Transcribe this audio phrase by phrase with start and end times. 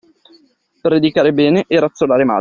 [0.81, 2.39] Predicare bene e razzolare male.